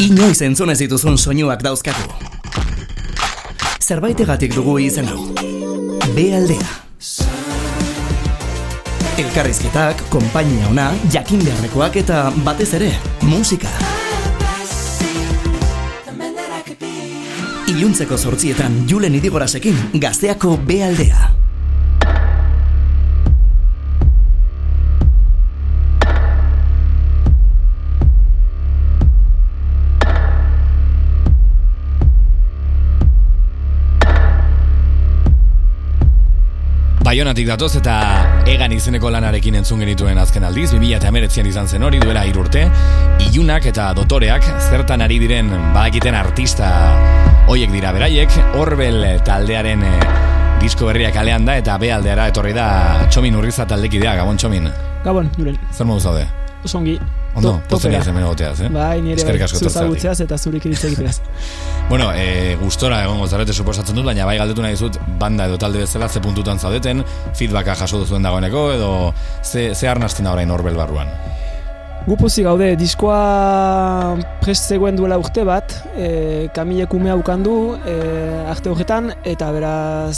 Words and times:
Inoiz 0.00 0.38
entzun 0.40 0.70
ez 0.72 0.78
dituzun 0.80 1.18
soinuak 1.20 1.60
dauzkatu. 1.60 2.06
Zerbaitegatik 3.84 4.54
dugu 4.56 4.78
izen 4.80 5.10
hau. 5.12 5.26
B 6.16 6.24
aldea. 6.38 6.68
Elkarrizketak, 9.20 10.00
konpainia 10.08 10.70
ona, 10.70 10.86
jakin 11.12 11.44
beharrekoak 11.44 12.00
eta 12.00 12.22
batez 12.46 12.70
ere, 12.80 12.94
musika. 13.28 13.68
Iluntzeko 17.68 18.16
sortzietan 18.16 18.86
Julen 18.88 19.20
Idigorasekin 19.20 20.00
gazteako 20.00 20.56
B 20.64 20.80
Baionatik 37.10 37.48
datoz 37.48 37.72
eta 37.74 37.94
egan 38.46 38.70
izeneko 38.70 39.10
lanarekin 39.10 39.56
entzun 39.58 39.80
genituen 39.82 40.20
azken 40.22 40.44
aldiz, 40.46 40.68
2008an 40.70 41.48
izan 41.50 41.66
zen 41.66 41.82
hori 41.82 41.98
duela 41.98 42.20
irurte, 42.28 42.62
ilunak 43.24 43.64
eta 43.66 43.88
dotoreak 43.98 44.46
zertan 44.68 45.02
ari 45.02 45.16
diren 45.18 45.50
badakiten 45.74 46.14
artista 46.14 46.68
hoiek 47.50 47.74
dira 47.74 47.90
beraiek, 47.96 48.36
Orbel 48.62 49.02
taldearen 49.26 49.82
eh, 49.88 49.96
disko 50.62 50.86
berriak 50.86 51.18
alean 51.18 51.48
da 51.48 51.56
eta 51.58 51.80
be 51.82 51.90
aldeara 51.90 52.28
etorri 52.30 52.54
da 52.54 52.68
Txomin 53.08 53.42
Urriza 53.42 53.66
taldekidea, 53.66 54.14
Gabon 54.20 54.38
Txomin. 54.38 54.70
Gabon, 55.02 55.34
Julen. 55.34 55.58
Zer 55.74 55.90
modu 55.90 56.06
zaude? 56.06 56.28
Osongi. 56.62 56.94
Ondo, 57.34 57.52
pozen 57.70 57.94
ez 57.94 58.06
hemen 58.10 58.24
goteaz, 58.26 58.56
eh? 58.66 58.68
Bai, 58.74 59.00
nire 59.04 59.22
bai, 59.22 59.46
zuzagutzeaz 59.46 60.16
eta 60.24 60.38
zurik 60.38 60.64
iritz 60.66 61.20
bueno, 61.90 62.10
e, 62.14 62.56
gustora 62.58 63.04
egongo 63.04 63.28
zarete 63.28 63.54
suposatzen 63.54 63.94
dut, 63.94 64.04
baina 64.08 64.26
bai 64.26 64.36
galdetu 64.40 64.64
nahi 64.64 64.76
zut 64.76 64.98
banda 65.20 65.46
edo 65.46 65.58
talde 65.58 65.84
bezala 65.84 66.08
ze 66.08 66.20
puntutan 66.20 66.58
zaudeten, 66.58 67.04
feedbacka 67.38 67.76
jaso 67.78 68.02
duzuen 68.02 68.26
dagoeneko, 68.26 68.64
edo 68.74 68.90
ze, 69.44 69.70
ze 69.74 69.88
arnazten 69.88 70.26
da 70.26 70.34
orain 70.34 70.50
Orbel 70.50 70.74
barruan? 70.74 71.10
Gupuzi 72.08 72.40
gaude, 72.40 72.70
diskoa 72.80 74.16
prest 74.40 74.70
zegoen 74.72 74.96
duela 74.96 75.18
urte 75.20 75.42
bat, 75.44 75.74
e, 75.92 76.48
kamile 76.56 76.86
kumea 76.88 77.12
ukandu 77.20 77.74
e, 77.84 77.96
arte 78.48 78.72
horretan, 78.72 79.10
eta 79.28 79.50
beraz 79.52 80.16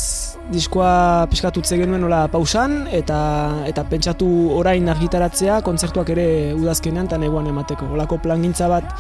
diskoa 0.55 1.27
piskatutze 1.33 1.81
genuen 1.81 2.05
nola 2.07 2.29
pausan, 2.31 2.85
eta 2.95 3.19
eta 3.67 3.83
pentsatu 3.91 4.31
orain 4.55 4.87
argitaratzea 4.95 5.59
kontzertuak 5.67 6.15
ere 6.15 6.27
udazkenean 6.55 7.11
eta 7.11 7.19
neguan 7.19 7.51
emateko. 7.51 7.91
Olako 7.99 8.21
plangintza 8.23 8.71
bat 8.71 8.95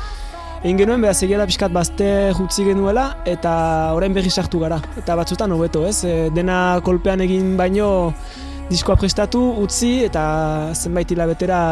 egin 0.64 0.82
genuen, 0.82 1.06
beraz 1.06 1.20
egia 1.22 1.38
da 1.38 1.46
piskat 1.46 1.70
bazte 1.70 2.32
jutzi 2.34 2.66
genuela, 2.66 3.12
eta 3.30 3.54
orain 3.94 4.14
berri 4.14 4.30
sartu 4.30 4.58
gara. 4.58 4.82
Eta 4.98 5.14
batzutan 5.22 5.54
hobeto, 5.54 5.86
ez? 5.86 6.00
E, 6.02 6.32
dena 6.34 6.80
kolpean 6.82 7.22
egin 7.22 7.54
baino, 7.54 7.92
diskoa 8.72 8.96
prestatu, 8.96 9.40
utzi 9.62 9.98
eta 10.06 10.24
zenbait 10.74 11.10
hilabetera 11.12 11.62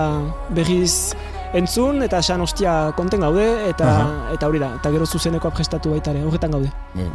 berriz 0.54 1.14
entzun 1.56 1.98
eta 2.06 2.20
san 2.22 2.42
ostia 2.44 2.92
konten 2.96 3.24
gaude 3.24 3.44
eta 3.66 3.88
eta 4.34 4.48
hori 4.48 4.60
da 4.62 4.70
eta 4.76 4.92
gero 4.94 5.06
zuzenekoa 5.06 5.50
prestatu 5.56 5.94
baita 5.96 6.12
ere 6.14 6.22
horretan 6.26 6.54
gaude. 6.54 6.70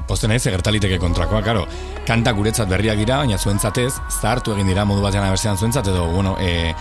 Posten 0.10 0.34
naiz 0.34 0.44
gertaliteke 0.44 1.00
kontrakoa, 1.00 1.42
claro. 1.46 1.64
Kanta 2.08 2.34
guretzat 2.36 2.70
berriak 2.72 3.00
dira, 3.00 3.22
baina 3.24 3.38
zuentzatez 3.38 3.94
zartu 4.22 4.56
egin 4.56 4.68
dira 4.72 4.86
modu 4.86 5.06
batean 5.06 5.28
abertzean 5.30 5.58
zuentzat 5.58 5.88
edo 5.94 6.08
bueno, 6.12 6.36
e, 6.40 6.74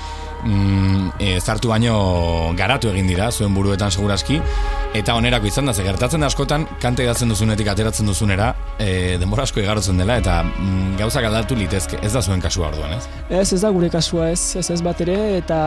mm, 0.44 1.12
e, 1.18 1.38
zartu 1.40 1.70
baino 1.72 2.52
garatu 2.58 2.90
egin 2.92 3.08
dira 3.10 3.30
zuen 3.32 3.54
buruetan 3.54 3.90
seguraski 3.90 4.40
eta 4.94 5.16
onerako 5.18 5.48
izan 5.50 5.66
da 5.66 5.74
ze 5.74 5.82
gertatzen 5.86 6.20
da 6.20 6.26
askotan 6.26 6.66
kanta 6.82 7.02
idatzen 7.02 7.28
duzunetik 7.28 7.68
ateratzen 7.68 8.06
duzunera 8.06 8.52
e, 8.78 9.16
denbora 9.20 9.48
asko 9.48 9.60
igarotzen 9.60 9.98
dela 9.98 10.18
eta 10.22 10.42
mm, 10.44 10.96
gauzak 11.00 11.24
aldatu 11.30 11.56
litezke 11.58 11.98
ez 12.02 12.12
da 12.12 12.22
zuen 12.22 12.40
kasua 12.40 12.68
orduan 12.68 12.98
ez? 12.98 13.08
Ez 13.30 13.52
ez 13.52 13.60
da 13.62 13.70
gure 13.70 13.90
kasua 13.90 14.30
ez 14.30 14.54
ez 14.60 14.68
ez 14.70 14.80
bat 14.82 15.00
ere 15.00 15.18
eta 15.38 15.58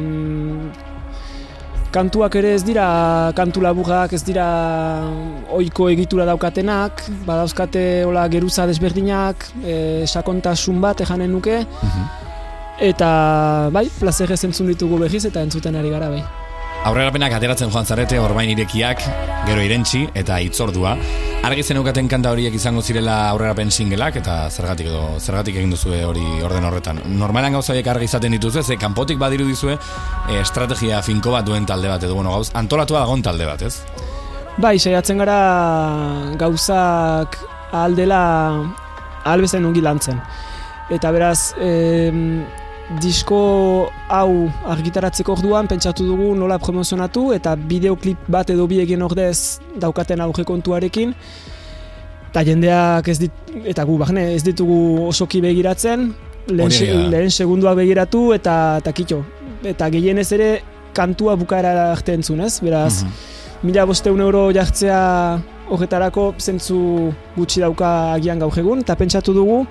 mm, 0.00 0.94
kantuak 1.96 2.34
ere 2.36 2.52
ez 2.56 2.62
dira 2.66 3.32
kantu 3.36 3.62
laburrak 3.64 4.12
ez 4.12 4.22
dira 4.26 4.46
ohiko 5.54 5.88
egitura 5.88 6.26
daukatenak 6.28 7.06
badauzkate 7.28 8.04
hola 8.04 8.26
geruza 8.28 8.66
desberdinak 8.68 9.48
e, 9.62 10.04
sakontasun 10.06 10.80
bat 10.84 11.00
ejanen 11.06 11.32
nuke 11.32 11.62
mhm. 11.64 12.25
Eta, 12.80 13.70
bai, 13.72 13.86
plazerrez 14.00 14.42
entzun 14.44 14.68
ditugu 14.68 14.98
behiz 15.00 15.24
eta 15.24 15.40
entzuten 15.40 15.76
ari 15.80 15.90
gara, 15.90 16.10
bai. 16.12 16.24
Aurrerapenak 16.86 17.32
ateratzen 17.32 17.70
joan 17.72 17.86
zarete, 17.88 18.18
orbain 18.20 18.50
irekiak, 18.52 19.00
gero 19.46 19.62
irentzi 19.64 20.04
eta 20.14 20.36
itzordua. 20.44 20.92
Argi 21.46 21.62
zen 21.62 22.08
kanta 22.08 22.30
horiek 22.30 22.54
izango 22.54 22.82
zirela 22.82 23.30
aurrerapen 23.30 23.70
singelak 23.70 24.16
eta 24.16 24.50
zergatik 24.50 24.86
edo, 24.86 25.18
zergatik 25.18 25.56
egin 25.56 25.70
duzu 25.70 25.90
hori 25.90 26.42
orden 26.44 26.64
horretan. 26.64 27.00
Normalan 27.06 27.52
gauza 27.52 27.72
horiek 27.72 27.86
argi 27.86 28.04
izaten 28.04 28.32
dituzu, 28.32 28.62
ze 28.62 28.76
kanpotik 28.76 29.18
badiru 29.18 29.46
dizue 29.46 29.78
e, 30.28 30.40
estrategia 30.40 31.02
finko 31.02 31.32
bat 31.32 31.46
duen 31.46 31.66
talde 31.66 31.88
bat, 31.88 32.02
edo 32.02 32.14
bueno, 32.14 32.30
gauz, 32.30 32.50
antolatua 32.54 33.00
dagoen 33.00 33.22
talde 33.22 33.46
bat, 33.46 33.62
ez? 33.62 33.80
Bai, 34.58 34.78
saiatzen 34.78 35.18
gara 35.18 35.40
gauzak 36.38 37.38
aldela 37.72 38.22
albezen 39.24 39.64
ungi 39.64 39.80
lantzen. 39.80 40.20
Eta 40.90 41.10
beraz, 41.10 41.54
disko 43.02 43.38
hau 44.08 44.46
argitaratzeko 44.70 45.34
orduan 45.34 45.66
pentsatu 45.66 46.06
dugu 46.06 46.34
nola 46.38 46.58
promozionatu 46.62 47.32
eta 47.34 47.56
bideoklip 47.56 48.28
bat 48.30 48.50
edo 48.54 48.66
bi 48.70 48.78
egin 48.82 49.02
ordez 49.02 49.58
daukaten 49.82 50.22
aurre 50.22 50.44
kontuarekin 50.46 51.14
eta 52.30 52.44
jendeak 52.46 53.08
ez 53.08 53.18
dit, 53.18 53.32
eta 53.64 53.84
gu 53.88 53.98
bahne 53.98 54.28
ez 54.36 54.42
ditugu 54.46 55.08
osoki 55.08 55.40
begiratzen 55.42 56.12
lehen, 56.46 56.70
se, 56.70 56.86
lehen 57.10 57.30
segundua 57.30 57.74
begiratu 57.74 58.30
eta 58.36 58.78
eta 58.78 58.94
kitxo 58.94 59.22
eta 59.66 59.90
gehienez 59.90 60.30
ere 60.38 60.50
kantua 60.94 61.34
bukaera 61.36 61.90
arte 61.90 62.14
entzunez 62.14 62.60
beraz 62.62 63.02
mm 63.02 63.08
-hmm. 63.08 63.66
mila 63.66 63.86
bosteun 63.86 64.20
euro 64.20 64.52
jartzea 64.52 65.40
horretarako 65.68 66.34
zentzu 66.38 67.12
gutxi 67.36 67.60
dauka 67.60 68.12
agian 68.12 68.38
gaur 68.38 68.58
egun 68.58 68.78
eta 68.78 68.94
pentsatu 68.94 69.34
dugu 69.34 69.66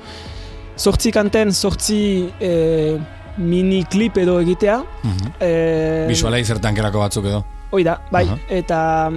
sortzi 0.75 1.11
kanten, 1.11 1.53
sortzi 1.53 2.31
e, 2.39 2.97
mini 3.37 3.83
klip 3.89 4.17
edo 4.17 4.39
egitea. 4.41 4.77
Mm 5.03 5.11
-hmm. 5.11 5.31
e, 5.39 6.07
Visualizertan 6.07 6.75
kerako 6.75 6.99
batzuk 6.99 7.25
edo. 7.25 7.43
Hoi 7.71 7.83
da, 7.83 7.99
bai. 8.11 8.27
Eta 8.49 9.09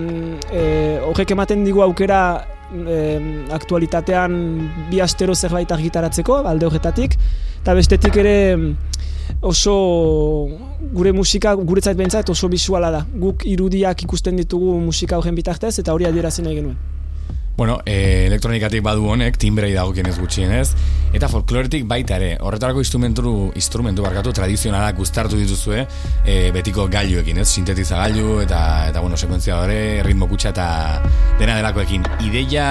e, 0.53 0.63
horrek 1.05 1.31
ematen 1.31 1.65
digu 1.65 1.83
aukera 1.83 2.45
e, 2.73 3.21
aktualitatean 3.53 4.33
bi 4.91 5.01
astero 5.01 5.35
zerbait 5.35 5.71
argitaratzeko, 5.73 6.43
alde 6.47 6.67
horretatik. 6.67 7.15
Eta 7.61 7.75
bestetik 7.75 8.17
ere 8.17 8.37
oso 9.41 10.49
gure 10.93 11.13
musika, 11.13 11.55
guretzat 11.55 11.97
behintzat 11.97 12.31
oso 12.31 12.49
visuala 12.49 12.91
da. 12.91 13.07
Guk 13.15 13.45
irudiak 13.47 14.03
ikusten 14.03 14.37
ditugu 14.37 14.79
musika 14.81 15.19
horren 15.19 15.35
bitartez 15.35 15.79
eta 15.79 15.93
hori 15.93 16.05
adierazen 16.05 16.45
nahi 16.45 16.55
genuen. 16.61 16.98
Bueno, 17.59 17.81
e, 17.85 18.27
elektronikatik 18.29 18.85
badu 18.87 19.09
honek, 19.11 19.35
timbrei 19.35 19.73
dago 19.75 19.91
kienez 19.91 20.13
gutxienez, 20.21 20.69
eta 21.19 21.27
folkloretik 21.27 21.89
baita 21.91 22.15
ere, 22.21 22.29
horretarako 22.39 22.85
instrumentu, 22.85 23.33
instrumentu 23.59 24.05
barkatu 24.05 24.31
tradizionalak 24.37 24.95
guztartu 25.01 25.41
dituzue, 25.41 25.83
e, 26.23 26.37
betiko 26.55 26.87
gailuekin, 26.87 27.43
ez? 27.43 27.49
Sintetiza 27.51 27.99
gailu 28.05 28.39
eta, 28.45 28.61
eta 28.93 29.03
bueno, 29.03 29.19
sekuentziadore, 29.19 30.05
ritmo 30.07 30.31
kutsa 30.31 30.55
eta 30.55 30.69
dena 31.43 31.59
delakoekin. 31.59 32.07
Ideia 32.31 32.71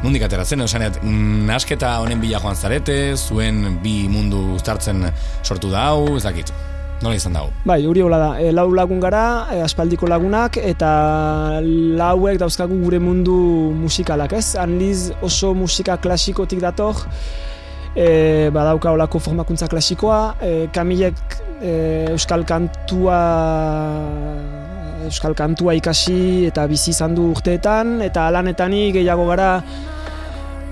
nundik 0.00 0.24
ateratzen, 0.24 0.64
esanet, 0.64 0.96
nasketa 1.04 1.98
honen 2.00 2.24
bila 2.24 2.40
joan 2.40 2.56
zarete, 2.56 3.00
zuen 3.18 3.76
bi 3.84 4.06
mundu 4.08 4.40
guztartzen 4.54 5.04
sortu 5.44 5.68
da 5.68 5.90
hau, 5.90 6.16
ez 6.16 6.24
dakit. 6.24 6.56
Nola 7.00 7.16
izan 7.16 7.32
dago? 7.32 7.48
Bai, 7.64 7.80
hori 7.88 8.02
hola 8.04 8.18
da. 8.20 8.30
E, 8.36 8.50
lau 8.52 8.66
lagun 8.76 9.00
gara, 9.00 9.48
e, 9.54 9.62
aspaldiko 9.64 10.08
lagunak, 10.10 10.58
eta 10.60 10.90
lauek 11.96 12.40
dauzkagu 12.42 12.76
gure 12.82 13.00
mundu 13.00 13.36
musikalak, 13.72 14.34
ez? 14.36 14.52
Anliz 14.60 15.08
oso 15.24 15.54
musika 15.56 15.96
klasikotik 15.96 16.60
dator, 16.60 17.00
e, 17.96 18.50
badauka 18.52 18.92
olako 18.92 19.20
formakuntza 19.24 19.70
klasikoa, 19.72 20.20
e, 20.44 20.52
kamilek 20.76 21.38
e, 21.62 21.72
euskal 22.12 22.44
kantua 22.44 23.20
euskal 25.08 25.32
kantua 25.34 25.72
ikasi 25.78 26.50
eta 26.50 26.66
bizi 26.68 26.92
izan 26.92 27.16
du 27.16 27.30
urteetan, 27.32 27.96
eta 28.04 28.28
alanetani 28.28 28.90
gehiago 28.92 29.24
gara 29.32 29.54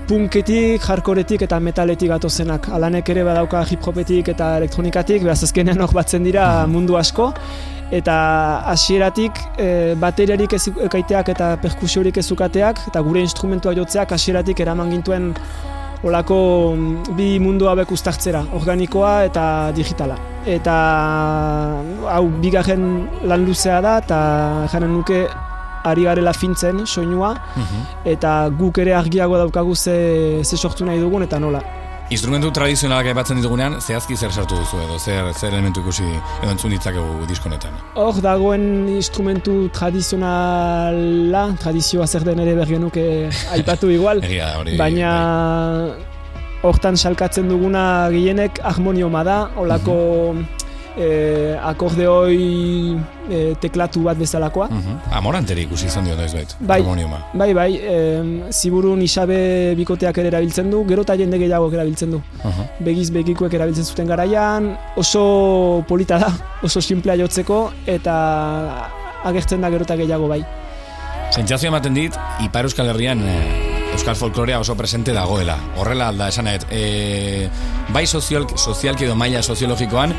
punketik, 0.09 0.81
jarkoretik 0.81 1.43
eta 1.45 1.59
metaletik 1.61 2.09
gatozenak. 2.09 2.69
Alanek 2.73 3.11
ere 3.13 3.23
badauka 3.27 3.61
hip-hopetik 3.69 4.31
eta 4.33 4.55
elektronikatik, 4.57 5.21
behaz 5.27 5.43
azkenean 5.45 5.81
hor 5.85 5.93
batzen 5.93 6.25
dira 6.25 6.45
mundu 6.67 6.97
asko. 6.97 7.29
Eta 7.93 8.15
hasieratik 8.69 9.37
e, 9.57 9.67
bateriarik 10.01 10.53
ekaiteak 10.57 11.29
eta 11.33 11.49
perkusiorik 11.61 12.17
ezukateak, 12.21 12.83
eta 12.91 13.01
gure 13.05 13.21
instrumentua 13.25 13.73
jotzeak 13.77 14.13
hasieratik 14.17 14.61
eraman 14.65 14.89
gintuen 14.93 15.31
olako 16.05 16.39
mm, 16.75 17.15
bi 17.17 17.29
mundu 17.43 17.69
hauek 17.69 17.91
ustartzera, 17.93 18.43
organikoa 18.57 19.13
eta 19.29 19.45
digitala. 19.77 20.17
Eta 20.49 20.75
hau 22.15 22.25
bigarren 22.41 22.85
lan 23.29 23.45
luzea 23.45 23.81
da 23.85 23.97
eta 24.05 24.19
janen 24.73 24.93
nuke 24.97 25.25
ari 25.83 26.03
garela 26.03 26.33
fintzen 26.33 26.85
soinua 26.85 27.33
Mhm. 27.55 27.83
eta 28.05 28.49
guk 28.49 28.77
ere 28.77 28.93
argiago 28.93 29.37
daukagu 29.37 29.75
ze, 29.75 30.43
ze 30.43 30.57
sortu 30.57 30.85
nahi 30.85 30.99
dugun 30.99 31.23
eta 31.23 31.39
nola. 31.39 31.61
Instrumentu 32.09 32.49
tradizionalak 32.51 33.05
aipatzen 33.05 33.37
ditugunean, 33.37 33.75
zehazki 33.81 34.15
zer 34.17 34.31
sartu 34.31 34.55
duzu 34.57 34.77
edo, 34.81 34.97
zer, 34.97 35.31
zer 35.33 35.53
elementu 35.53 35.81
ikusi 35.81 36.03
edo 36.41 36.49
entzun 36.51 36.71
ditzakegu 36.71 37.27
diskonetan. 37.27 37.69
Hor 37.95 38.15
dagoen 38.19 38.87
instrumentu 38.89 39.69
tradizionala, 39.69 41.43
tradizioa 41.61 42.07
zer 42.07 42.23
den 42.25 42.39
ere 42.39 42.55
bergenuke 42.57 43.29
aipatu 43.53 43.91
igual, 43.93 44.23
Egia 44.25 44.55
hori. 44.59 44.77
baina 44.77 45.11
hortan 46.63 46.97
salkatzen 46.97 47.47
duguna 47.47 48.09
gehienek 48.11 48.59
harmonioma 48.63 49.23
da, 49.23 49.37
olako 49.55 50.35
eh, 50.99 51.55
akordeoi 51.63 52.97
eh, 53.29 53.55
teklatu 53.61 54.03
bat 54.03 54.17
bezalakoa. 54.17 54.67
bai. 54.67 54.77
Mhm. 54.77 54.99
Amoranteri 55.19 55.63
ikusi 55.63 55.87
izan 55.87 56.05
dio 56.05 56.15
noiz 56.15 56.33
bait, 56.33 56.55
Bai. 56.59 56.81
Bai, 57.33 57.53
bai, 57.53 57.79
em, 57.81 58.51
ziburun 58.51 59.01
isabe 59.01 59.75
bikoteak 59.75 60.17
ere 60.17 60.27
erabiltzen 60.27 60.69
du, 60.69 60.83
gero 60.87 61.01
eta 61.01 61.15
jende 61.15 61.39
gehiago 61.39 61.71
erabiltzen 61.71 62.11
du. 62.11 62.21
Aha. 62.43 62.67
Begiz 62.79 63.09
begikuek 63.11 63.53
erabiltzen 63.53 63.85
zuten 63.85 64.07
garaian, 64.07 64.77
oso 64.95 65.83
polita 65.87 66.19
da, 66.19 66.31
oso 66.63 66.81
simplea 66.81 67.15
jotzeko, 67.15 67.71
eta 67.87 68.89
agertzen 69.23 69.61
da 69.61 69.69
gero 69.69 69.83
eta 69.83 69.95
gehiago 69.95 70.27
bai. 70.27 70.43
Sentsazio 71.31 71.69
ematen 71.69 71.93
dit, 71.93 72.15
Ipar 72.41 72.65
Euskal 72.65 72.89
Herrian 72.89 73.21
eh, 73.21 73.69
Euskal 73.93 74.15
folklorea 74.15 74.59
oso 74.59 74.75
presente 74.75 75.13
dagoela. 75.13 75.57
Horrela 75.77 76.09
alda 76.09 76.29
esan 76.29 76.45
nahet, 76.45 76.65
e, 76.71 77.49
bai 77.93 78.05
sozial, 78.07 78.45
sozialki 78.55 79.05
edo 79.05 79.15
maila 79.15 79.41
soziologikoan, 79.43 80.13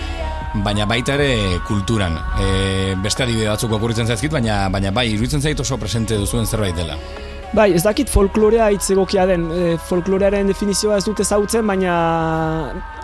baina 0.54 0.86
baita 0.86 1.14
ere 1.14 1.60
kulturan. 1.66 2.16
E, 2.42 2.94
beste 3.02 3.24
adibide 3.24 3.50
batzuk 3.50 3.72
okurritzen 3.78 4.08
zaizkit, 4.10 4.32
baina, 4.34 4.62
baina 4.72 4.90
bai, 4.94 5.08
iruditzen 5.14 5.42
zait 5.42 5.60
oso 5.60 5.78
presente 5.78 6.18
duzuen 6.18 6.46
zerbait 6.46 6.76
dela. 6.76 6.98
Bai, 7.50 7.72
ez 7.74 7.82
dakit 7.82 8.10
folklorea 8.10 8.68
hitz 8.70 8.92
egokia 8.94 9.24
den. 9.26 9.48
E, 9.50 9.74
folklorearen 9.88 10.46
definizioa 10.50 11.00
ez 11.00 11.04
dut 11.06 11.20
ezagutzen, 11.24 11.66
baina 11.66 11.94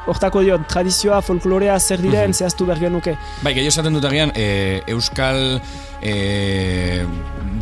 hortako 0.06 0.44
diot, 0.46 0.69
tradizioa, 0.70 1.19
folklorea 1.26 1.81
zer 1.81 1.98
diren 2.02 2.34
zehaztu 2.34 2.69
behar 2.69 2.78
genuke. 2.84 3.16
Bai, 3.43 3.56
gehiago 3.56 3.75
esaten 3.75 3.98
dut 3.98 4.06
agian, 4.06 4.31
e, 4.38 4.84
Euskal 4.94 5.58
e, 5.98 6.14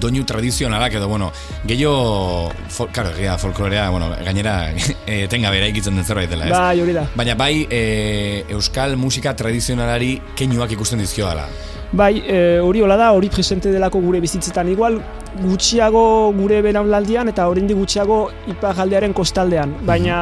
doinu 0.01 0.27
tradizionalak 0.29 0.99
edo, 1.01 1.09
bueno, 1.09 1.31
gehiago, 1.65 2.53
fol, 2.69 2.93
karo, 2.93 3.15
egia 3.17 3.39
folklorea, 3.41 3.89
bueno, 3.95 4.11
gainera, 4.21 4.59
e, 5.07 5.25
tenga 5.33 5.53
bera 5.55 5.73
den 5.73 6.05
zerbait 6.05 6.29
dela, 6.29 6.51
ez? 6.51 6.53
Bai, 6.53 6.81
hori 6.85 6.93
da. 7.01 7.07
Baina 7.17 7.35
bai, 7.35 7.67
e, 7.71 8.45
Euskal 8.53 8.99
musika 9.01 9.33
tradizionalari 9.33 10.19
keinuak 10.37 10.77
ikusten 10.77 11.01
dizkio 11.01 11.33
dela. 11.33 11.49
Bai, 11.95 12.25
e, 12.27 12.59
hori 12.59 12.81
hola 12.83 12.97
da, 12.99 13.13
hori 13.15 13.29
presente 13.31 13.71
delako 13.71 14.01
gure 14.03 14.19
bizitzetan. 14.19 14.67
Igual, 14.67 14.97
gutxiago 15.45 16.33
gure 16.35 16.59
belaunaldian 16.65 17.31
eta 17.31 17.47
oraindik 17.47 17.79
gutxiago 17.79 18.17
iparraldearen 18.51 19.15
kostaldean, 19.15 19.77
baina 19.87 20.19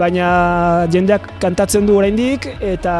baina 0.00 0.26
jendeak 0.88 1.26
kantatzen 1.42 1.84
du 1.84 1.98
oraindik 2.00 2.46
eta 2.64 2.94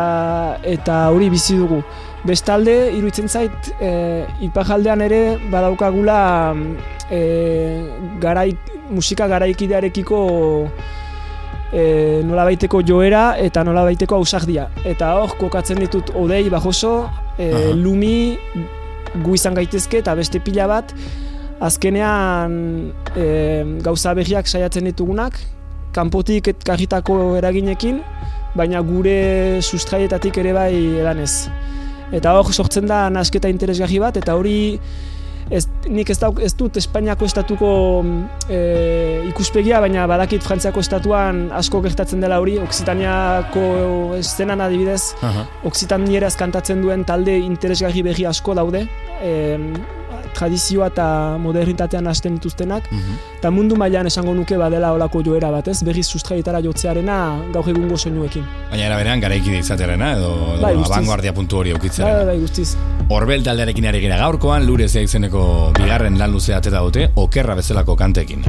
eta 0.68 0.98
hori 1.16 1.30
bizi 1.32 1.56
dugu. 1.56 1.80
Bestalde, 2.28 2.74
iruditzen 2.92 3.32
zait, 3.32 3.72
e, 3.80 3.92
iparraldean 4.44 5.00
ere 5.08 5.22
badaukagula 5.48 6.18
e, 7.08 7.22
garaik, 8.20 8.68
musika 8.92 9.30
garaikidearekiko 9.32 10.20
e, 11.72 12.20
nola 12.26 12.44
baiteko 12.46 12.82
joera 12.86 13.32
eta 13.40 13.64
nola 13.64 13.84
baiteko 13.88 14.20
ausardia. 14.20 14.68
Eta 14.88 15.14
hor, 15.18 15.34
kokatzen 15.40 15.80
ditut 15.82 16.12
odei 16.18 16.44
bajoso, 16.52 17.08
e, 17.40 17.72
lumi, 17.78 18.36
gu 19.22 19.36
izan 19.36 19.56
gaitezke 19.58 20.02
eta 20.02 20.14
beste 20.18 20.40
pila 20.44 20.68
bat, 20.70 20.94
azkenean 21.62 22.54
e, 23.16 23.26
gauza 23.84 24.14
berriak 24.18 24.48
saiatzen 24.50 24.88
ditugunak, 24.90 25.38
kanpotik 25.96 26.52
karritako 26.64 27.36
eraginekin, 27.40 28.00
baina 28.56 28.80
gure 28.84 29.60
sustraietatik 29.62 30.38
ere 30.42 30.52
bai 30.56 30.72
edanez. 31.00 31.48
Eta 32.12 32.34
hor 32.36 32.52
sortzen 32.52 32.88
da 32.88 33.06
nasketa 33.12 33.48
interesgarri 33.48 34.00
bat, 34.02 34.18
eta 34.20 34.36
hori 34.36 34.76
ez, 35.52 35.66
nik 35.92 36.08
ez, 36.10 36.16
dauk, 36.18 36.40
ez 36.40 36.54
dut 36.56 36.76
Espainiako 36.80 37.26
estatuko 37.28 37.70
e, 38.48 38.60
ikuspegia, 39.28 39.80
baina 39.84 40.06
badakit 40.10 40.42
Frantziako 40.42 40.80
estatuan 40.80 41.44
asko 41.52 41.82
gertatzen 41.84 42.20
dela 42.24 42.40
hori, 42.40 42.56
Oksitaniako 42.62 43.64
eszenan 44.18 44.60
adibidez, 44.64 45.12
Aha. 45.22 45.46
Oksitanieraz 45.68 46.34
kantatzen 46.40 46.82
duen 46.82 47.04
talde 47.08 47.36
interesgarri 47.44 48.02
berri 48.02 48.24
asko 48.28 48.54
daude, 48.58 48.86
e, 49.22 49.34
tradizioa 50.32 50.86
eta 50.88 51.06
modernitatean 51.42 52.06
hasten 52.08 52.38
dituztenak, 52.38 52.86
Mhm. 52.90 53.16
eta 53.38 53.50
mundu 53.52 53.76
mailan 53.76 54.06
esango 54.08 54.32
nuke 54.34 54.56
badela 54.56 54.92
olako 54.96 55.20
joera 55.22 55.50
bat, 55.50 55.68
ez? 55.68 55.82
Berriz 55.84 56.06
sustraietara 56.08 56.60
jotzearena 56.64 57.18
gaur 57.52 57.68
egungo 57.68 57.98
soinuekin. 57.98 58.44
Baina 58.70 58.86
era 58.86 58.96
berean 58.96 59.20
garaikide 59.20 59.58
izaterena 59.58 60.12
edo, 60.16 60.30
edo 60.54 60.62
Bai, 60.62 60.74
abanguardia 60.86 61.34
puntu 61.34 61.58
hori 61.58 61.70
Bai, 61.72 61.78
aukitzerena. 61.80 62.24
bai, 62.24 62.38
guztiz. 62.40 62.76
Horbel 63.10 63.42
taldearekin 63.44 63.86
ari 63.90 64.00
gira 64.04 64.16
gaurkoan, 64.20 64.66
lurezea 64.66 65.02
izeneko 65.04 65.42
bigarren 65.76 66.18
lan 66.20 66.32
luzea 66.32 66.62
atera 66.62 66.80
dute, 66.86 67.10
okerra 67.16 67.56
bezalako 67.58 67.96
kantekin. 67.96 68.46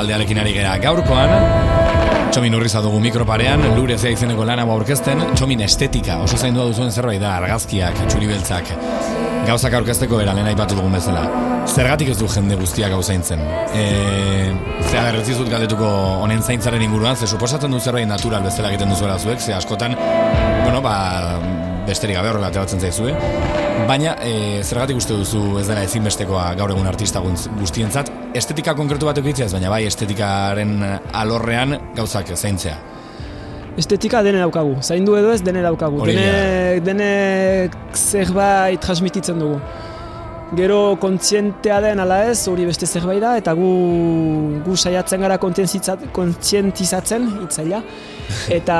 Dorbel 0.00 0.14
taldearekin 0.14 0.38
ari 0.40 0.52
gera 0.56 0.76
gaurkoan 0.80 1.30
Txomin 2.32 2.54
urriza 2.56 2.80
dugu 2.80 3.02
mikroparean 3.04 3.60
Lure 3.74 3.98
zea 3.98 4.14
izeneko 4.14 4.46
lan 4.48 4.62
hau 4.62 4.70
aurkezten 4.72 5.20
Txomin 5.34 5.60
estetika 5.66 6.16
oso 6.24 6.38
zaindua 6.38 6.64
duzuen 6.70 6.88
zerbait 6.90 7.20
da 7.20 7.34
Argazkiak, 7.36 7.98
txuribeltzak. 8.08 8.70
Gauzak 9.44 9.76
aurkezteko 9.76 10.22
era 10.22 10.32
lehen 10.32 10.48
aipatu 10.48 10.78
dugun 10.78 10.96
bezala. 10.96 11.26
Zergatik 11.68 12.14
ez 12.14 12.16
du 12.16 12.28
jende 12.32 12.56
guztia 12.56 12.88
gauzaintzen 12.88 13.42
e, 13.76 13.84
Zea 14.86 15.04
berretzizut 15.10 15.52
galdetuko 15.52 15.90
honen 16.24 16.40
zaintzaren 16.40 16.86
inguruan 16.86 17.20
Ze 17.20 17.28
suposatzen 17.28 17.76
du 17.76 17.80
zerbait 17.80 18.08
natural 18.08 18.46
bezala 18.46 18.72
egiten 18.72 18.94
duzuela 18.94 19.18
zuek 19.18 19.44
Ze 19.44 19.52
askotan, 19.58 19.98
bueno, 20.64 20.80
ba, 20.80 20.96
besterik 21.90 22.16
gabe 22.16 22.32
horrela 22.32 22.48
ateratzen 22.48 22.80
zaizue. 22.80 23.12
Baina, 23.88 24.16
e, 24.24 24.64
zergatik 24.64 24.96
uste 25.02 25.18
duzu 25.18 25.60
ez 25.60 25.68
dela 25.68 25.84
ezinbestekoa 25.84 26.54
gaur 26.56 26.72
egun 26.72 26.88
artista 26.88 27.20
guztientzat, 27.20 28.12
estetika 28.34 28.74
konkretu 28.78 29.06
bat 29.06 29.18
ez, 29.18 29.52
baina 29.52 29.70
bai 29.70 29.84
estetikaren 29.86 30.78
alorrean 31.12 31.78
gauzak 31.96 32.34
zaintzea. 32.36 32.76
Estetika 33.78 34.22
dene 34.22 34.40
daukagu, 34.42 34.76
zaindu 34.82 35.14
edo 35.16 35.32
ez 35.32 35.42
dene 35.42 35.62
daukagu. 35.62 36.04
Dene, 36.06 36.80
dene 36.84 37.70
zerbait 37.94 38.80
transmititzen 38.80 39.38
dugu. 39.38 39.60
Gero 40.58 40.96
kontzientea 40.98 41.80
den 41.80 42.00
ala 42.02 42.24
ez, 42.26 42.48
hori 42.50 42.64
beste 42.66 42.86
zerbait 42.86 43.20
da, 43.22 43.36
eta 43.38 43.54
gu, 43.54 43.68
gu 44.66 44.76
saiatzen 44.76 45.22
gara 45.22 45.38
kontzientizatzen, 45.38 47.28
itzaila. 47.46 47.82
Eta, 48.58 48.78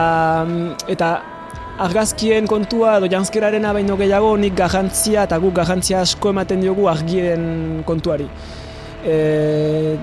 eta 0.91 1.11
argazkien 1.81 2.47
kontua 2.51 2.99
edo 2.99 3.09
janskeraren 3.11 3.65
baino 3.75 3.97
gehiago 3.99 4.35
nik 4.39 4.55
garrantzia 4.59 5.25
eta 5.27 5.39
guk 5.43 5.55
garrantzia 5.57 6.03
asko 6.05 6.31
ematen 6.35 6.61
diogu 6.63 6.89
argien 6.93 7.83
kontuari. 7.89 8.29
E, 9.05 9.97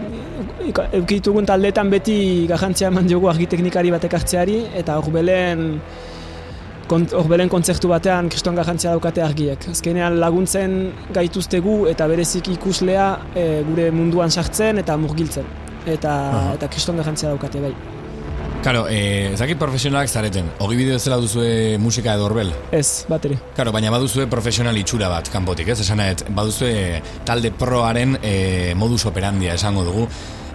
eukitugun 0.98 1.46
taldeetan 1.46 1.90
beti 1.94 2.46
garrantzia 2.50 2.92
eman 2.92 3.08
diogu 3.08 3.30
argi 3.30 3.48
teknikari 3.50 3.92
batek 3.94 4.18
hartzeari 4.18 4.62
eta 4.82 4.98
horbelen 5.02 5.82
horbelen 6.88 7.50
kontzertu 7.52 7.90
batean 7.92 8.30
kriston 8.32 8.56
garrantzia 8.56 8.94
daukate 8.96 9.22
argiek. 9.22 9.68
Azkenean 9.74 10.20
laguntzen 10.22 10.78
gaituztegu 11.14 11.82
eta 11.92 12.08
berezik 12.08 12.48
ikuslea 12.56 13.10
e, 13.36 13.46
gure 13.68 13.92
munduan 13.92 14.32
sartzen 14.32 14.80
eta 14.84 14.98
murgiltzen. 14.98 15.46
Eta, 15.88 16.16
eta 16.56 16.72
kriston 16.72 16.98
garrantzia 17.00 17.30
daukate 17.34 17.64
bai. 17.64 17.76
Karo, 18.68 18.84
eh, 18.90 19.32
zakit 19.40 19.56
profesionalak 19.56 20.10
zareten, 20.12 20.50
hogi 20.60 20.76
bideo 20.76 20.98
zela 21.00 21.16
duzue 21.24 21.78
musika 21.80 22.18
edo 22.18 22.26
horbel? 22.28 22.50
Ez, 22.76 23.06
bateri. 23.08 23.38
Karo, 23.56 23.72
baina 23.72 23.94
baduzue 23.94 24.26
profesional 24.28 24.76
itxura 24.76 25.08
bat, 25.08 25.30
kanpotik, 25.32 25.70
ez? 25.72 25.78
Esan 25.86 26.02
baduzue 26.36 27.00
talde 27.24 27.54
proaren 27.56 28.18
eh, 28.20 28.74
modus 28.76 29.06
operandia 29.08 29.56
esango 29.56 29.86
dugu. 29.88 30.04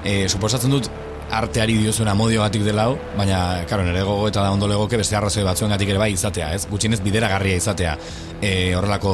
Eh, 0.05 0.27
suposatzen 0.29 0.77
dut, 0.77 0.91
arteari 1.33 1.79
diozuna 1.81 2.13
modio 2.13 2.45
batik 2.45 2.67
dela 2.69 2.91
hau, 2.91 2.99
baina, 3.17 3.65
karo, 3.71 3.89
nire 3.89 4.05
gogo 4.05 4.29
eta 4.29 4.45
ondo 4.53 4.69
legoke 4.69 5.01
beste 5.01 5.17
arrazoi 5.17 5.47
batzuen 5.49 5.73
gatik 5.73 5.95
ere 5.95 6.05
bai 6.05 6.13
izatea, 6.13 6.53
ez? 6.53 6.67
Gutxinez 6.69 7.01
bidera 7.01 7.33
garria 7.33 7.57
izatea 7.57 7.97
e, 8.43 8.75
horrelako 8.77 9.13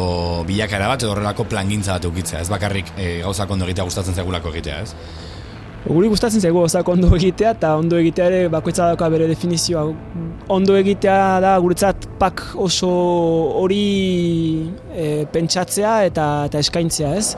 bilakara 0.48 0.90
bat 0.90 1.06
edo 1.06 1.14
horrelako 1.14 1.46
plangintza 1.46 1.94
bat 1.94 2.10
eukitzea, 2.10 2.42
ez 2.42 2.50
bakarrik 2.50 2.90
e, 2.96 3.20
gauzak 3.22 3.54
ondo 3.54 3.68
egitea 3.68 3.86
gustatzen 3.86 4.18
zegulako 4.18 4.50
egitea, 4.56 4.82
ez? 4.82 5.27
Guri 5.86 6.08
gustatzen 6.10 6.42
zego 6.42 6.64
osak 6.66 6.88
ondo 6.90 7.12
egitea 7.14 7.52
eta 7.54 7.76
ondo 7.78 7.98
egitea 8.00 8.24
ere 8.26 8.38
bakoitza 8.50 8.88
dauka 8.90 9.06
bere 9.12 9.28
definizioa. 9.30 9.84
Ondo 10.50 10.74
egitea 10.76 11.38
da 11.44 11.52
guretzat 11.62 12.08
pak 12.18 12.42
oso 12.58 12.90
hori 13.60 13.84
e, 14.90 15.06
pentsatzea 15.32 15.92
eta 16.08 16.26
eta 16.48 16.64
eskaintzea, 16.64 17.12
ez? 17.14 17.36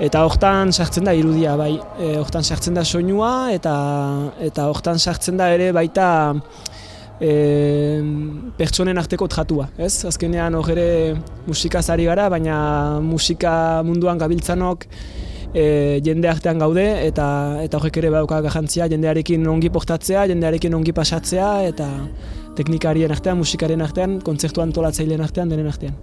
Eta 0.00 0.24
hortan 0.24 0.72
sartzen 0.72 1.04
da 1.04 1.12
irudia, 1.12 1.58
bai. 1.60 1.74
E, 2.00 2.14
hortan 2.16 2.46
sartzen 2.46 2.78
da 2.78 2.86
soinua 2.88 3.52
eta 3.52 3.76
eta 4.48 4.66
hortan 4.72 4.98
sartzen 4.98 5.36
da 5.36 5.50
ere 5.52 5.68
baita 5.76 6.08
e, 7.20 7.30
pertsonen 8.56 8.96
arteko 8.96 9.28
tratua, 9.28 9.68
ez? 9.76 10.06
Azkenean 10.08 10.56
hor 10.56 10.72
ere 10.72 10.90
musikazari 11.46 12.08
gara, 12.08 12.30
baina 12.32 12.58
musika 13.04 13.82
munduan 13.84 14.24
gabiltzanok 14.24 14.88
e, 15.54 16.00
jende 16.04 16.28
artean 16.28 16.58
gaude 16.58 16.84
eta 17.06 17.28
eta 17.64 17.78
horrek 17.78 18.00
ere 18.02 18.10
badauka 18.14 18.40
garrantzia 18.44 18.88
jendearekin 18.90 19.46
ongi 19.48 19.70
portatzea, 19.70 20.26
jendearekin 20.32 20.74
ongi 20.74 20.92
pasatzea 20.92 21.50
eta 21.70 21.88
teknikarien 22.58 23.12
artean, 23.14 23.38
musikarien 23.38 23.82
artean, 23.82 24.18
kontzertu 24.24 24.62
antolatzaileen 24.64 25.22
artean, 25.22 25.50
denen 25.52 25.68
artean. 25.70 25.94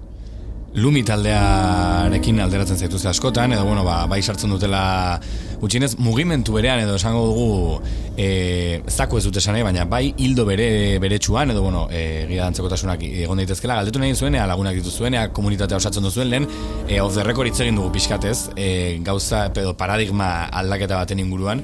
Lumi 0.75 1.05
taldearekin 1.07 2.41
alderatzen 2.43 2.79
zaitu 2.79 2.99
askotan, 3.07 3.53
edo 3.55 3.63
bueno, 3.63 3.85
ba, 3.87 4.01
bai 4.11 4.21
sartzen 4.21 4.51
dutela 4.51 5.19
gutxienez 5.65 5.95
mugimendu 5.97 6.53
berean 6.53 6.83
edo 6.83 6.95
esango 6.99 7.25
dugu 7.31 7.79
e, 8.17 8.81
zako 8.87 9.17
ez 9.19 9.25
dute 9.25 9.41
esan 9.41 9.57
baina 9.65 9.85
bai 9.89 10.13
hildo 10.17 10.45
bere 10.45 10.99
beretsuan 11.01 11.51
edo 11.51 11.63
bueno, 11.65 11.87
e, 11.89 12.25
gira 12.29 12.45
dantzekotasunak 12.45 13.03
egon 13.07 13.41
daitezkela, 13.41 13.79
galdetu 13.81 14.01
nahi 14.01 14.13
zuen, 14.15 14.37
lagunak 14.51 14.77
ditu 14.77 15.09
komunitatea 15.33 15.77
osatzen 15.77 16.03
duzuen 16.03 16.29
lehen, 16.29 16.47
e, 16.87 16.99
off 17.01 17.15
the 17.15 17.23
record 17.23 17.47
egin 17.47 17.75
dugu 17.75 17.91
pixkatez, 17.91 18.51
e, 18.55 18.99
gauza 19.01 19.47
edo 19.47 19.75
paradigma 19.77 20.45
aldaketa 20.51 20.97
baten 21.01 21.19
inguruan, 21.19 21.63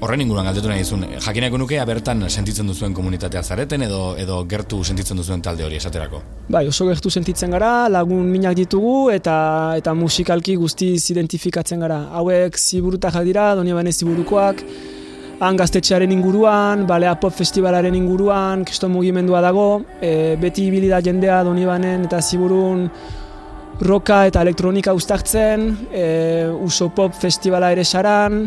Horren 0.00 0.22
inguruan 0.24 0.46
galdetu 0.48 0.70
nahi 0.70 0.80
zuen, 0.80 1.02
jakineko 1.20 1.58
nuke 1.60 1.76
bertan 1.84 2.24
sentitzen 2.30 2.66
duzuen 2.70 2.94
komunitatea 2.96 3.42
zareten 3.42 3.82
edo 3.84 4.14
edo 4.16 4.38
gertu 4.48 4.78
sentitzen 4.82 5.18
duzuen 5.20 5.42
talde 5.44 5.66
hori 5.66 5.76
esaterako? 5.76 6.22
Bai, 6.48 6.62
oso 6.68 6.86
gertu 6.88 7.10
sentitzen 7.10 7.52
gara, 7.52 7.86
lagun 7.92 8.30
minak 8.32 8.56
ditugu 8.56 9.10
eta 9.12 9.34
eta 9.76 9.92
musikalki 9.92 10.56
guztiz 10.56 11.10
identifikatzen 11.12 11.84
gara. 11.84 12.00
Hauek 12.16 12.56
ziburutak 12.56 13.20
dira, 13.28 13.50
donia 13.54 13.76
bane 13.76 13.92
ziburukoak, 13.92 14.64
han 15.44 15.60
gaztetxearen 15.60 16.16
inguruan, 16.16 16.86
balea 16.88 17.14
pop 17.20 17.36
festivalaren 17.36 17.94
inguruan, 17.94 18.64
kriston 18.64 18.96
mugimendua 18.96 19.44
dago, 19.44 19.68
e, 20.00 20.34
beti 20.40 20.70
ibili 20.72 20.88
da 20.88 21.04
jendea 21.04 21.42
donia 21.44 21.68
banen 21.74 22.08
eta 22.08 22.22
ziburun 22.22 22.88
roka 23.84 24.24
eta 24.32 24.40
elektronika 24.48 24.96
ustartzen, 24.96 25.70
e, 25.92 26.04
uso 26.64 26.88
pop 26.96 27.12
festivala 27.12 27.72
ere 27.76 27.84
saran, 27.84 28.46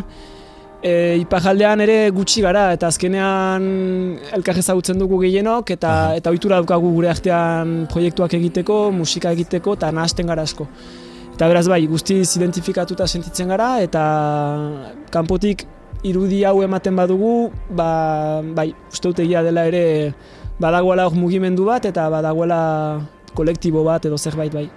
E, 0.84 1.16
ipajaldean 1.16 1.80
ere 1.80 2.10
gutxi 2.12 2.42
gara 2.44 2.66
eta 2.76 2.90
azkenean 2.92 3.68
elkar 4.36 4.58
ezagutzen 4.60 4.98
dugu 5.00 5.22
gehienok 5.22 5.70
eta 5.72 5.92
Aha. 6.00 6.18
eta 6.18 6.32
ohitura 6.34 6.58
daukagu 6.60 6.90
gure 6.92 7.08
artean 7.08 7.86
proiektuak 7.88 8.36
egiteko, 8.36 8.76
musika 8.92 9.32
egiteko 9.32 9.78
eta 9.78 9.88
nahasten 9.96 10.28
gara 10.28 10.44
asko. 10.44 10.68
Eta 11.32 11.48
beraz 11.48 11.64
bai, 11.72 11.80
guztiz 11.88 12.36
identifikatuta 12.36 13.08
sentitzen 13.08 13.48
gara 13.48 13.70
eta 13.80 14.04
kanpotik 15.10 15.64
irudi 16.04 16.44
hau 16.44 16.58
ematen 16.62 17.00
badugu, 17.00 17.34
ba, 17.72 17.88
bai, 18.44 18.68
uste 18.92 19.08
dut 19.08 19.24
egia 19.24 19.40
dela 19.42 19.64
ere 19.72 20.12
badagoela 20.60 21.08
hor 21.08 21.16
mugimendu 21.16 21.64
bat 21.64 21.88
eta 21.88 22.10
badagoela 22.12 22.60
kolektibo 23.34 23.88
bat 23.88 24.04
edo 24.04 24.20
zerbait 24.20 24.52
bai. 24.52 24.68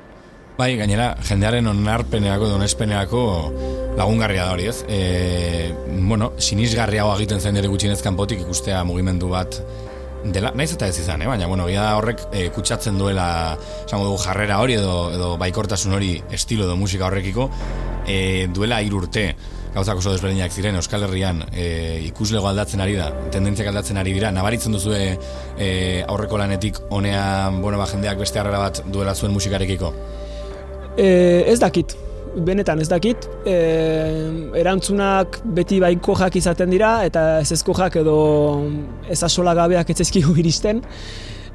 Bai, 0.57 0.71
gainera, 0.73 1.11
jendearen 1.21 1.67
onarpeneako, 1.69 2.47
donespeneako 2.49 3.19
lagungarria 3.97 4.47
da 4.47 4.55
hori 4.55 4.65
ez. 4.71 4.79
E, 4.89 5.69
bueno, 6.09 6.31
sinisgarriago 6.41 7.11
egiten 7.13 7.43
zen 7.43 7.59
ere 7.61 7.69
gutxinez 7.69 7.99
kanpotik 8.01 8.41
ikustea 8.41 8.79
mugimendu 8.89 9.29
bat 9.29 9.59
dela, 10.33 10.49
naiz 10.57 10.71
eta 10.73 10.89
ez 10.89 10.97
izan, 10.97 11.21
eh? 11.21 11.27
baina 11.29 11.45
bueno, 11.45 11.67
da 11.69 11.91
horrek 11.99 12.25
e, 12.33 12.47
kutsatzen 12.55 12.97
duela 12.97 13.27
esango 13.85 14.09
dugu 14.09 14.17
jarrera 14.25 14.57
hori 14.63 14.79
edo, 14.79 14.97
edo 15.13 15.29
baikortasun 15.37 15.93
hori 15.93 16.15
estilo 16.33 16.65
edo 16.65 16.75
musika 16.75 17.05
horrekiko 17.05 17.51
e, 18.09 18.49
duela 18.49 18.81
irurte 18.81 19.29
gauzak 19.77 20.01
oso 20.01 20.09
desberdinak 20.09 20.51
ziren 20.51 20.81
Euskal 20.81 21.05
Herrian 21.05 21.43
e, 21.53 22.01
ikuslego 22.09 22.49
aldatzen 22.49 22.81
ari 22.81 22.97
da, 22.97 23.11
tendentziak 23.29 23.69
aldatzen 23.69 24.01
ari 24.01 24.17
dira, 24.17 24.33
nabaritzen 24.33 24.73
duzu 24.73 24.97
e, 24.97 26.03
aurreko 26.09 26.41
lanetik 26.41 26.81
honean, 26.89 27.61
bueno, 27.61 27.77
ba, 27.77 27.85
jendeak 27.93 28.25
beste 28.25 28.41
harrera 28.41 28.65
bat 28.65 28.87
duela 28.89 29.13
zuen 29.13 29.37
musikarekiko? 29.37 29.93
E, 30.97 31.43
ez 31.45 31.59
dakit, 31.61 31.93
benetan 32.41 32.81
ez 32.81 32.89
dakit. 32.89 33.29
E, 33.45 33.55
erantzunak 34.57 35.39
beti 35.57 35.79
baiko 35.83 36.17
jak 36.17 36.35
izaten 36.39 36.73
dira, 36.73 36.99
eta 37.05 37.39
ez 37.41 37.51
ezko 37.53 37.75
jak 37.77 37.99
edo 38.01 38.17
ez 39.09 39.21
asola 39.23 39.53
gabeak 39.53 39.89
ez 39.89 40.09
iristen. 40.15 40.81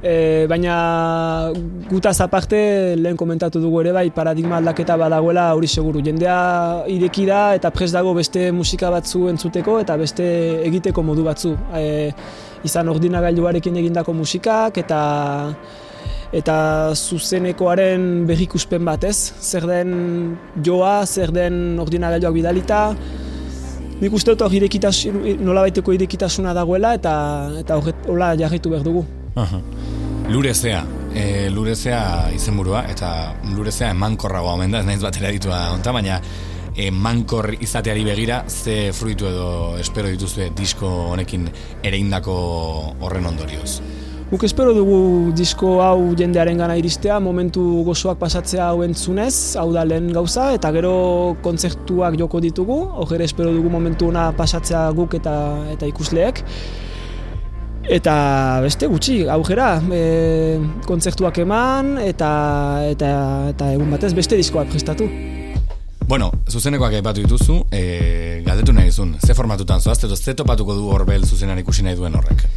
E, 0.03 0.47
baina 0.51 1.53
guta 1.87 2.11
aparte 2.25 2.97
lehen 2.99 3.17
komentatu 3.17 3.61
dugu 3.61 3.81
ere 3.85 3.93
bai 3.93 4.11
paradigma 4.11 4.57
aldaketa 4.57 4.97
badagoela 4.97 5.55
hori 5.55 5.69
seguru. 5.69 6.03
Jendea 6.03 6.85
ireki 6.89 7.27
da 7.27 7.55
eta 7.55 7.71
pres 7.71 7.93
dago 7.93 8.15
beste 8.15 8.51
musika 8.51 8.91
batzu 8.91 9.29
entzuteko 9.29 9.79
eta 9.81 9.97
beste 9.97 10.25
egiteko 10.67 11.03
modu 11.03 11.23
batzu. 11.23 11.55
E, 11.75 12.11
izan 12.65 12.89
ordinagailuarekin 12.89 13.77
egindako 13.77 14.13
musikak 14.13 14.79
eta 14.79 14.99
eta 16.33 16.57
zuzenekoaren 16.97 18.25
berrikuspen 18.29 18.85
bat 18.89 19.05
ez, 19.05 19.33
zer 19.41 19.67
den 19.69 19.93
joa, 20.65 21.03
zer 21.07 21.33
den 21.35 21.79
ordinagailoak 21.83 22.35
bidalita, 22.39 22.81
nik 24.03 24.15
uste 24.17 24.35
dut 24.35 24.43
hori 24.49 25.37
nola 25.39 25.67
baiteko 25.67 25.93
irekitasuna 25.93 26.55
dagoela 26.55 26.95
eta 26.95 27.13
eta 27.61 27.79
hola 28.09 28.35
jarritu 28.37 28.71
behar 28.71 28.83
dugu. 28.83 29.05
Lurezea, 30.33 30.85
e, 31.15 31.51
lurezea 31.51 32.31
izenburua 32.35 32.85
eta 32.91 33.35
lurezea 33.55 33.91
emankorragoa 33.91 34.55
omen 34.55 34.73
da, 34.73 34.81
ez 34.81 34.87
naiz 34.87 35.03
batera 35.03 35.31
ditua 35.31 35.61
onta, 35.75 35.93
baina 35.93 36.21
e, 36.75 36.91
mankor 36.91 37.53
izateari 37.61 38.05
begira, 38.05 38.45
ze 38.49 38.93
fruitu 38.97 39.29
edo 39.29 39.49
espero 39.79 40.09
dituzue 40.09 40.51
disko 40.57 40.89
honekin 41.13 41.51
ereindako 41.83 42.39
horren 43.01 43.27
ondorioz? 43.27 43.81
Guk 44.33 44.47
espero 44.49 44.73
dugu 44.73 45.29
disko 45.37 45.83
hau 45.85 46.15
jendearen 46.17 46.57
gana 46.63 46.73
iristea, 46.81 47.19
momentu 47.21 47.61
gozoak 47.85 48.17
pasatzea 48.17 48.71
hau 48.71 48.79
entzunez, 48.81 49.59
hau 49.61 49.67
da 49.75 49.83
lehen 49.85 50.07
gauza, 50.17 50.47
eta 50.57 50.71
gero 50.73 50.93
kontzertuak 51.45 52.17
joko 52.17 52.41
ditugu, 52.41 52.79
hori 53.03 53.27
espero 53.27 53.53
dugu 53.53 53.69
momentu 53.69 54.09
ona 54.09 54.31
pasatzea 54.39 54.87
guk 54.97 55.19
eta, 55.21 55.35
eta 55.75 55.91
ikusleek. 55.91 56.41
Eta 57.99 58.17
beste 58.65 58.89
gutxi, 58.89 59.19
aujera, 59.37 59.69
e, 59.93 60.01
kontzertuak 60.89 61.45
eman 61.45 61.99
eta, 62.01 62.33
eta, 62.89 63.13
eta 63.53 63.71
egun 63.77 63.93
batez 63.93 64.15
beste 64.17 64.41
diskoak 64.41 64.73
prestatu. 64.73 65.13
Bueno, 66.09 66.33
zuzenekoak 66.49 67.03
aipatu 67.03 67.29
dituzu, 67.29 67.67
e, 67.69 68.41
galdetu 68.49 68.73
nahi 68.73 68.97
zuen, 68.97 69.13
ze 69.21 69.37
formatutan 69.37 69.85
zoaz, 69.85 70.01
edo 70.09 70.17
ze 70.17 70.33
topatuko 70.33 70.81
du 70.81 70.89
horbel 70.89 71.29
zuzenan 71.29 71.61
ikusi 71.61 71.85
nahi 71.85 72.01
duen 72.01 72.17
horrek? 72.17 72.49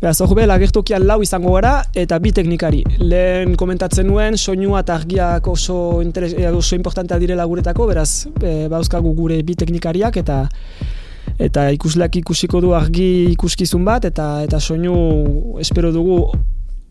Beraz, 0.00 0.16
horbel 0.24 0.48
agertokian 0.48 1.02
lau 1.04 1.18
izango 1.20 1.50
gara 1.52 1.82
eta 1.92 2.16
bi 2.24 2.30
teknikari. 2.32 2.78
Lehen 3.04 3.52
komentatzen 3.60 4.06
nuen, 4.08 4.38
soinua 4.40 4.80
eta 4.80 4.94
argiak 4.96 5.48
oso, 5.52 6.00
interes, 6.00 6.32
oso 6.56 6.78
importantea 6.78 7.18
direla 7.20 7.44
guretako, 7.44 7.84
beraz, 7.90 8.24
e, 8.40 8.64
bauzkagu 8.72 9.12
gure 9.18 9.42
bi 9.44 9.58
teknikariak 9.60 10.16
eta 10.22 10.38
eta 11.40 11.66
ikusleak 11.76 12.16
ikusiko 12.22 12.62
du 12.64 12.72
argi 12.76 13.10
ikuskizun 13.34 13.84
bat 13.84 14.08
eta 14.08 14.30
eta 14.46 14.60
soinu 14.60 14.96
espero 15.60 15.92
dugu 15.92 16.22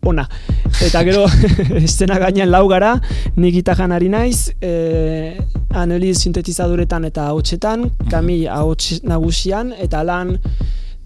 ona. 0.06 0.28
Eta 0.78 1.02
gero 1.02 1.26
estena 1.82 2.22
gainean 2.22 2.54
lau 2.54 2.68
gara, 2.70 2.94
nik 3.34 3.58
gitajan 3.58 3.90
ari 3.90 4.14
naiz, 4.14 4.52
e, 4.62 5.34
analiz 5.74 6.20
sintetizadoretan 6.22 7.10
eta 7.10 7.32
hotxetan, 7.34 7.88
kami 8.06 8.44
ahots 8.46 9.02
nagusian 9.02 9.74
eta 9.82 10.06
lan 10.06 10.36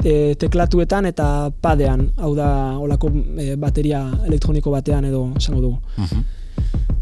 e, 0.05 0.35
teklatuetan 0.39 1.09
eta 1.11 1.51
padean, 1.65 2.11
hau 2.21 2.35
da 2.37 2.49
olako 2.79 3.11
e, 3.41 3.55
bateria 3.61 4.05
elektroniko 4.29 4.71
batean 4.75 5.09
edo 5.11 5.27
esango 5.41 5.61
dugu. 5.61 5.79
Mhm. 5.97 6.25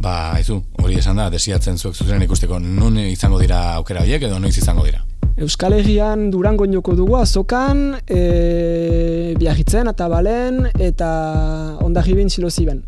Ba, 0.02 0.34
izu, 0.40 0.56
hori 0.82 0.96
esan 0.98 1.20
da, 1.20 1.28
desiatzen 1.30 1.76
zuek 1.78 1.94
zuzenen 1.94 2.24
ikusteko, 2.24 2.58
nun 2.58 2.98
izango 3.04 3.38
dira 3.38 3.74
aukera 3.76 4.02
horiek 4.02 4.24
edo 4.26 4.40
noiz 4.42 4.56
izango 4.58 4.82
dira? 4.86 5.04
Euskal 5.42 5.76
Herrian 5.76 6.26
durango 6.30 6.66
joko 6.68 6.94
dugu 6.98 7.16
azokan, 7.16 8.00
e, 8.06 9.34
biagitzen 9.38 9.88
eta 9.88 10.08
balen, 10.08 10.66
eta 10.78 11.12
ondagibin 11.80 12.30
ziloziben. 12.30 12.82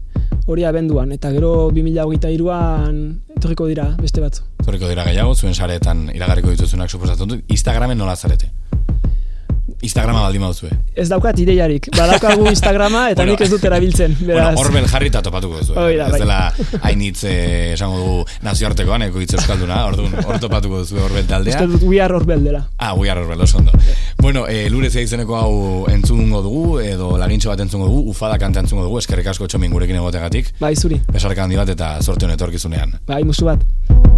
Hori 0.46 0.66
abenduan, 0.68 1.12
eta 1.14 1.30
gero 1.32 1.70
2008an 1.72 2.98
etorriko 3.38 3.68
dira 3.70 3.86
beste 4.00 4.20
batzu. 4.20 4.42
Etorriko 4.60 4.90
dira 4.90 5.06
gehiago, 5.06 5.34
zuen 5.34 5.54
saretan 5.54 6.10
iragarriko 6.12 6.50
dituzunak 6.52 6.90
suposatzen 6.90 7.30
dut. 7.30 7.46
Instagramen 7.48 7.98
nola 7.98 8.16
zarete? 8.16 8.50
Instagrama 9.84 10.22
baldin 10.24 10.44
baduzue. 10.44 10.70
Ez 10.96 11.08
daukat 11.10 11.38
ideiarik. 11.42 11.88
Badaukagu 11.96 12.46
Instagrama 12.50 13.04
eta 13.12 13.22
bueno, 13.22 13.34
nik 13.34 13.44
ez 13.44 13.50
dut 13.52 13.64
erabiltzen. 13.68 14.16
Beraz. 14.20 14.54
Bueno, 14.54 14.64
Orbel 14.64 14.88
jarri 14.90 15.10
eta 15.12 15.22
topatuko 15.24 15.60
duzu. 15.60 15.76
Eh? 15.76 15.94
ez 15.94 16.10
bai. 16.14 16.20
dela 16.22 16.38
hainitz 16.82 17.24
eh, 17.28 17.72
esango 17.74 18.00
du 18.00 18.14
nazioartekoan, 18.46 19.06
eko 19.08 19.22
hitz 19.22 19.34
euskalduna, 19.38 19.82
orduan, 19.90 20.16
hor 20.24 20.40
topatuko 20.42 20.82
duzu 20.82 21.00
Orbel 21.04 21.28
taldea. 21.30 21.60
Ez 21.60 21.70
dut 21.74 21.86
We 21.86 22.00
Are 22.02 22.16
Orbel 22.16 22.44
dela. 22.44 22.64
Ah, 22.78 22.94
We 22.98 23.10
Are 23.10 23.20
Orbel, 23.20 23.40
oso 23.46 23.58
ondo. 23.58 23.72
bueno, 24.18 24.46
e, 24.48 24.68
lure 24.70 24.88
izeneko 24.88 25.36
hau 25.36 25.86
entzungo 25.92 26.42
dugu, 26.42 26.80
edo 26.80 27.14
lagintxo 27.20 27.52
bat 27.52 27.64
entzungo 27.66 27.90
dugu, 27.90 28.10
ufada 28.14 28.38
kanta 28.38 28.64
entzungo 28.64 28.84
dugu, 28.86 28.98
eskerrik 29.02 29.32
asko 29.34 29.48
txomin 29.50 29.72
gurekin 29.74 30.00
egotegatik. 30.00 30.54
Bai, 30.60 30.74
zuri. 30.76 31.00
Besarka 31.12 31.44
handi 31.44 31.60
bat 31.60 31.74
eta 31.76 31.96
sorte 32.02 32.28
honetorkizunean. 32.28 33.00
Bai, 33.06 33.24
musu 33.24 33.50
bat. 33.50 34.13